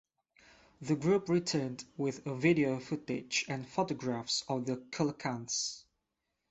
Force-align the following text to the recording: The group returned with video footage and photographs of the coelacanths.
The 0.81 0.95
group 0.95 1.29
returned 1.29 1.85
with 1.95 2.23
video 2.25 2.79
footage 2.79 3.45
and 3.47 3.69
photographs 3.69 4.43
of 4.49 4.65
the 4.65 4.77
coelacanths. 4.77 5.83